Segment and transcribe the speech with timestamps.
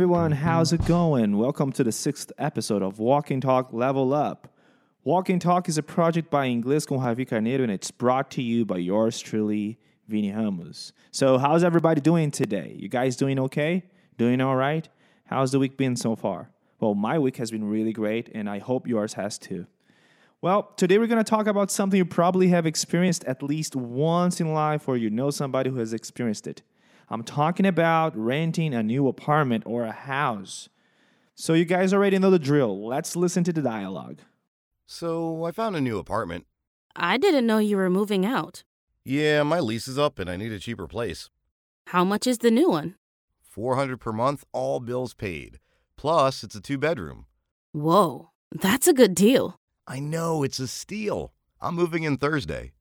[0.00, 0.42] everyone, mm-hmm.
[0.42, 1.36] how's it going?
[1.36, 4.48] Welcome to the sixth episode of Walking Talk Level Up.
[5.04, 8.64] Walking Talk is a project by Inglês com Javi Carneiro and it's brought to you
[8.64, 9.78] by yours truly,
[10.08, 10.94] Vini Ramos.
[11.10, 12.74] So, how's everybody doing today?
[12.78, 13.84] You guys doing okay?
[14.16, 14.88] Doing all right?
[15.26, 16.48] How's the week been so far?
[16.80, 19.66] Well, my week has been really great and I hope yours has too.
[20.40, 24.40] Well, today we're going to talk about something you probably have experienced at least once
[24.40, 26.62] in life or you know somebody who has experienced it.
[27.10, 30.68] I'm talking about renting a new apartment or a house.
[31.34, 32.86] So, you guys already know the drill.
[32.86, 34.20] Let's listen to the dialogue.
[34.86, 36.46] So, I found a new apartment.
[36.94, 38.62] I didn't know you were moving out.
[39.04, 41.30] Yeah, my lease is up and I need a cheaper place.
[41.88, 42.94] How much is the new one?
[43.42, 45.58] 400 per month, all bills paid.
[45.96, 47.26] Plus, it's a two bedroom.
[47.72, 49.58] Whoa, that's a good deal.
[49.86, 51.32] I know, it's a steal.
[51.60, 52.72] I'm moving in Thursday.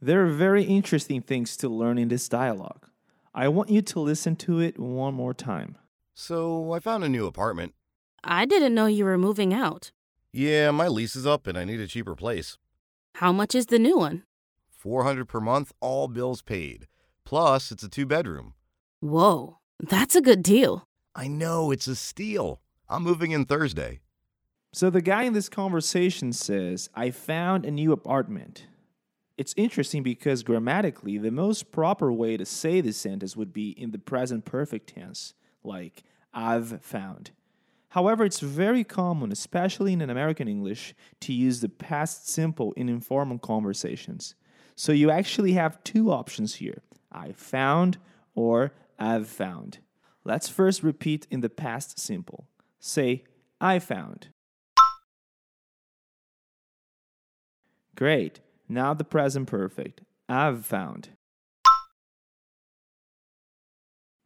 [0.00, 2.86] There are very interesting things to learn in this dialogue.
[3.32, 5.76] I want you to listen to it one more time.
[6.14, 7.74] So, I found a new apartment.
[8.24, 9.92] I didn't know you were moving out.
[10.32, 12.58] Yeah, my lease is up and I need a cheaper place.
[13.16, 14.24] How much is the new one?
[14.70, 16.88] 400 per month, all bills paid.
[17.24, 18.54] Plus, it's a two bedroom.
[19.00, 20.84] Whoa, that's a good deal.
[21.14, 22.60] I know, it's a steal.
[22.88, 24.00] I'm moving in Thursday.
[24.72, 28.66] So, the guy in this conversation says, I found a new apartment.
[29.40, 33.90] It's interesting because grammatically, the most proper way to say this sentence would be in
[33.90, 35.32] the present perfect tense,
[35.64, 36.02] like
[36.34, 37.30] I've found.
[37.88, 42.90] However, it's very common, especially in an American English, to use the past simple in
[42.90, 44.34] informal conversations.
[44.76, 47.96] So you actually have two options here I found
[48.34, 49.78] or I've found.
[50.22, 52.46] Let's first repeat in the past simple.
[52.78, 53.24] Say,
[53.58, 54.28] I found.
[57.96, 58.40] Great.
[58.70, 60.02] Now the present perfect.
[60.28, 61.08] I've found.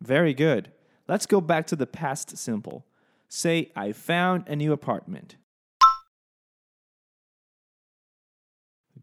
[0.00, 0.72] Very good.
[1.06, 2.84] Let's go back to the past simple.
[3.28, 5.36] Say, I found a new apartment.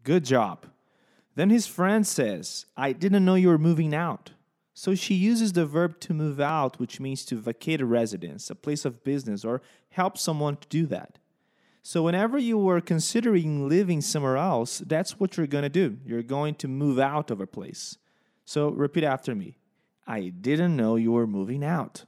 [0.02, 0.66] Good job.
[1.36, 4.32] Then his friend says, I didn't know you were moving out.
[4.74, 8.54] So she uses the verb to move out, which means to vacate a residence, a
[8.54, 11.18] place of business, or help someone to do that.
[11.82, 15.98] So, whenever you were considering living somewhere else, that's what you're going to do.
[16.04, 17.96] You're going to move out of a place.
[18.44, 19.56] So, repeat after me
[20.06, 22.04] I didn't know you were moving out.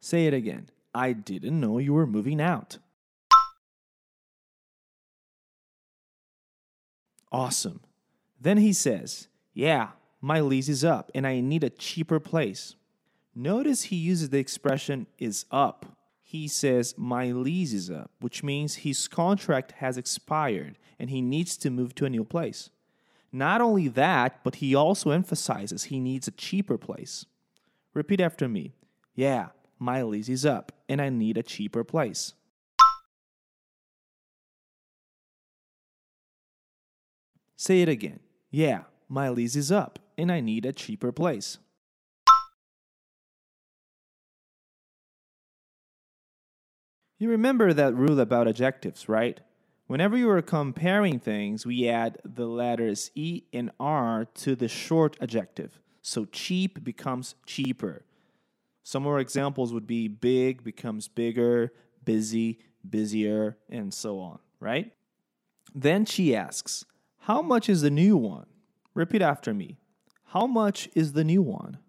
[0.00, 0.68] Say it again.
[0.94, 2.78] I didn't know you were moving out.
[7.30, 7.80] Awesome.
[8.40, 9.90] Then he says, Yeah,
[10.20, 12.74] my lease is up and I need a cheaper place.
[13.34, 15.96] Notice he uses the expression is up.
[16.22, 21.56] He says, My lease is up, which means his contract has expired and he needs
[21.58, 22.70] to move to a new place.
[23.32, 27.26] Not only that, but he also emphasizes he needs a cheaper place.
[27.94, 28.74] Repeat after me.
[29.14, 29.48] Yeah,
[29.78, 32.34] my lease is up and I need a cheaper place.
[37.56, 38.20] Say it again.
[38.50, 41.58] Yeah, my lease is up and I need a cheaper place.
[47.20, 49.38] You remember that rule about adjectives, right?
[49.86, 55.18] Whenever you are comparing things, we add the letters E and R to the short
[55.20, 55.78] adjective.
[56.00, 58.06] So cheap becomes cheaper.
[58.82, 61.74] Some more examples would be big becomes bigger,
[62.06, 62.58] busy,
[62.88, 64.90] busier, and so on, right?
[65.74, 66.86] Then she asks,
[67.18, 68.46] How much is the new one?
[68.94, 69.76] Repeat after me.
[70.28, 71.80] How much is the new one?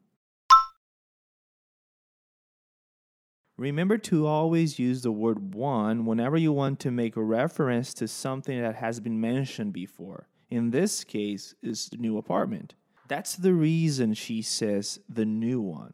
[3.62, 8.08] Remember to always use the word one whenever you want to make a reference to
[8.08, 10.28] something that has been mentioned before.
[10.50, 12.74] In this case, is the new apartment.
[13.08, 15.94] That's the reason she says the new one.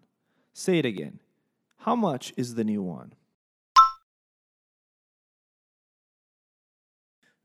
[0.54, 1.20] Say it again.
[1.80, 3.12] How much is the new one?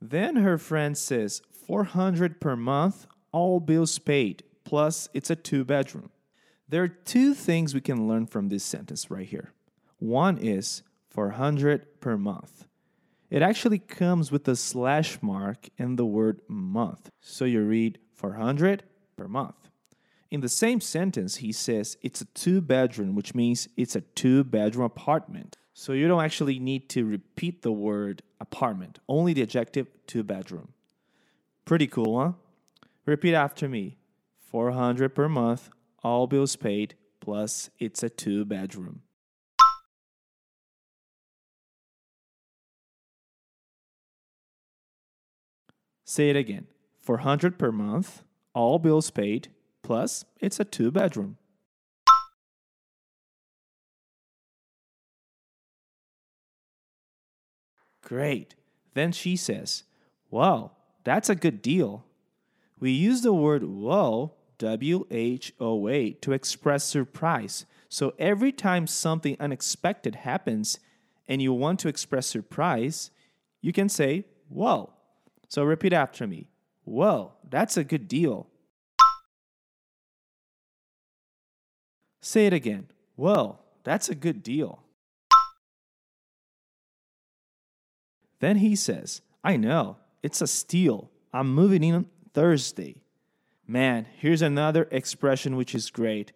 [0.01, 6.11] Then her friend says 400 per month, all bills paid, plus it's a two bedroom.
[6.69, 9.53] There are two things we can learn from this sentence right here.
[10.03, 12.67] One is 400 per month.
[13.31, 17.09] It actually comes with a slash mark in the word month.
[17.21, 18.83] So you read 400
[19.17, 19.71] per month.
[20.29, 24.43] In the same sentence, he says it's a two bedroom, which means it's a two
[24.43, 25.57] bedroom apartment.
[25.73, 30.73] So you don't actually need to repeat the word apartment, only the adjective two bedroom.
[31.65, 32.33] Pretty cool, huh?
[33.07, 33.99] Repeat after me
[34.51, 35.71] 400 per month,
[36.03, 39.03] all bills paid, plus it's a two bedroom.
[46.13, 46.67] Say it again
[47.01, 48.23] 400 per month,
[48.53, 49.49] all bills paid,
[49.81, 51.39] Plus, it's a two bedroom.
[58.03, 58.57] Great.
[58.93, 59.85] Then she says,
[60.31, 62.05] Well, that's a good deal.
[62.79, 67.65] We use the word whoa, W H O A, to express surprise.
[67.89, 70.79] So every time something unexpected happens
[71.27, 73.11] and you want to express surprise,
[73.63, 74.93] you can say, Whoa.
[75.53, 76.49] So repeat after me.
[76.85, 78.47] Whoa, that's a good deal.
[82.23, 82.87] Say it again.
[83.17, 84.83] Whoa, that's a good deal.
[88.41, 91.11] Then he says, I know, it's a steal.
[91.35, 93.03] I'm moving in Thursday.
[93.67, 96.33] Man, here's another expression which is great.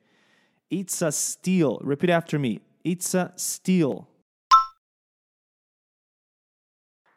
[0.68, 1.78] It's a steal.
[1.82, 2.60] Repeat after me.
[2.84, 4.10] It's a steal.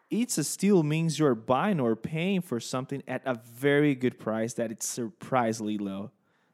[0.10, 4.54] It's a steal means you're buying or paying for something at a very good price
[4.56, 6.12] that it's surprisingly low.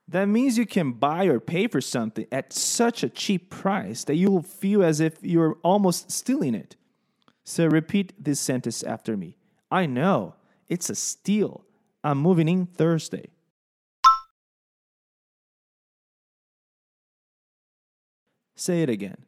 [0.08, 4.16] That means you can buy or pay for something at such a cheap price that
[4.16, 6.76] you will feel as if you're almost stealing it.
[7.44, 9.38] So repeat this sentence after me.
[9.72, 10.36] I know,
[10.68, 11.64] it's a steal.
[12.04, 13.30] I'm moving in Thursday.
[18.56, 19.26] Say it again.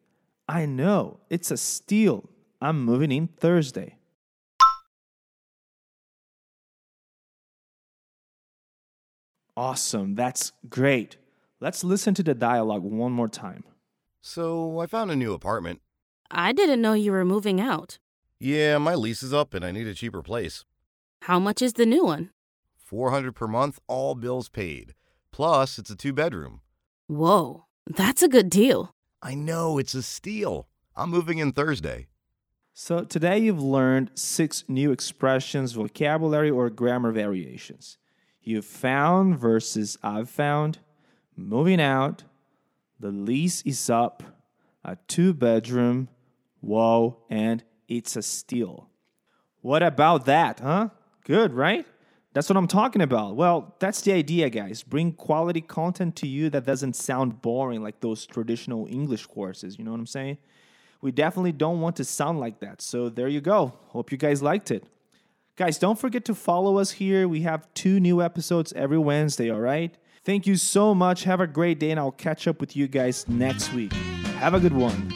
[0.48, 2.30] I know, it's a steal.
[2.62, 3.97] I'm moving in Thursday.
[9.58, 11.18] Awesome, that's great.
[11.60, 13.64] Let's listen to the dialogue one more time.
[14.22, 15.82] So, I found a new apartment.
[16.30, 17.98] I didn't know you were moving out.
[18.40, 20.64] Yeah, my lease is up and I need a cheaper place.
[21.24, 22.30] How much is the new one?
[22.78, 24.94] 400 per month, all bills paid.
[25.32, 26.62] Plus, it's a two bedroom.
[27.08, 28.92] Whoa, that's a good deal.
[29.24, 30.68] I know, it's a steal.
[30.96, 32.10] I'm moving in Thursday.
[32.76, 37.98] So, today you've learned six new expressions, vocabulary, or grammar variations.
[38.48, 40.80] You found versus I've found,
[41.36, 42.24] moving out,
[42.98, 44.24] the lease is up,
[44.86, 46.08] a two bedroom,
[46.62, 48.88] whoa, and it's a steal.
[49.60, 50.92] What about that, huh?
[51.26, 51.86] Good, right?
[52.32, 53.36] That's what I'm talking about.
[53.36, 54.82] Well, that's the idea, guys.
[54.82, 59.78] Bring quality content to you that doesn't sound boring like those traditional English courses.
[59.78, 60.38] You know what I'm saying?
[61.02, 62.82] We definitely don't want to sound like that.
[62.82, 63.74] So there you go.
[63.88, 64.86] Hope you guys liked it.
[65.58, 67.28] Guys, don't forget to follow us here.
[67.28, 69.92] We have two new episodes every Wednesday, all right?
[70.24, 71.24] Thank you so much.
[71.24, 73.92] Have a great day, and I'll catch up with you guys next week.
[74.38, 75.12] Have a good one.